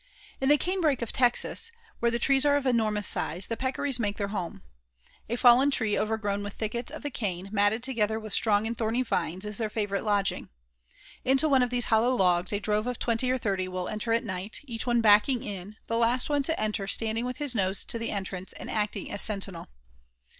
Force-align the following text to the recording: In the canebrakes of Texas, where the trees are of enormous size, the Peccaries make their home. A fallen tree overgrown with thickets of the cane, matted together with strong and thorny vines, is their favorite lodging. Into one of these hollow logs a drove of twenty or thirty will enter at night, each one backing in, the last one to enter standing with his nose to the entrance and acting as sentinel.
In 0.39 0.49
the 0.49 0.57
canebrakes 0.57 1.03
of 1.03 1.11
Texas, 1.11 1.71
where 1.99 2.09
the 2.09 2.17
trees 2.17 2.43
are 2.43 2.55
of 2.57 2.65
enormous 2.65 3.05
size, 3.05 3.45
the 3.45 3.55
Peccaries 3.55 3.99
make 3.99 4.17
their 4.17 4.29
home. 4.29 4.63
A 5.29 5.35
fallen 5.35 5.69
tree 5.69 5.95
overgrown 5.95 6.41
with 6.41 6.53
thickets 6.53 6.91
of 6.91 7.03
the 7.03 7.11
cane, 7.11 7.49
matted 7.51 7.83
together 7.83 8.19
with 8.19 8.33
strong 8.33 8.65
and 8.65 8.75
thorny 8.75 9.03
vines, 9.03 9.45
is 9.45 9.59
their 9.59 9.69
favorite 9.69 10.03
lodging. 10.03 10.49
Into 11.23 11.47
one 11.47 11.61
of 11.61 11.69
these 11.69 11.85
hollow 11.93 12.15
logs 12.15 12.51
a 12.51 12.59
drove 12.59 12.87
of 12.87 12.97
twenty 12.97 13.29
or 13.29 13.37
thirty 13.37 13.67
will 13.67 13.87
enter 13.87 14.11
at 14.11 14.23
night, 14.25 14.61
each 14.63 14.87
one 14.87 15.01
backing 15.01 15.43
in, 15.43 15.75
the 15.85 15.97
last 15.97 16.31
one 16.31 16.41
to 16.41 16.59
enter 16.59 16.87
standing 16.87 17.23
with 17.23 17.37
his 17.37 17.53
nose 17.53 17.83
to 17.85 17.99
the 17.99 18.09
entrance 18.09 18.53
and 18.53 18.71
acting 18.71 19.11
as 19.11 19.21
sentinel. 19.21 19.67